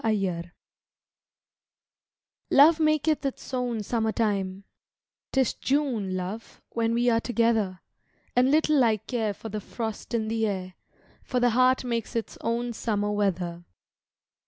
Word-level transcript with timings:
A 0.03 0.19
SONG 0.19 0.49
Love 2.49 2.79
maketh 2.79 3.23
its 3.23 3.53
own 3.53 3.83
summer 3.83 4.11
time, 4.11 4.63
'Tis 5.31 5.53
June, 5.53 6.15
Love, 6.17 6.59
when 6.71 6.95
we 6.95 7.07
are 7.11 7.21
together, 7.21 7.81
And 8.35 8.49
little 8.49 8.83
I 8.83 8.97
care 8.97 9.35
for 9.35 9.49
the 9.49 9.61
frost 9.61 10.15
in 10.15 10.27
the 10.27 10.47
air, 10.47 10.73
For 11.21 11.39
the 11.39 11.51
heart 11.51 11.83
makes 11.83 12.15
its 12.15 12.35
own 12.41 12.73
summer 12.73 13.11
weather. 13.11 13.63